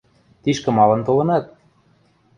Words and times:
–Тишкӹ 0.43 0.69
малын 0.77 1.01
толынат? 1.07 1.45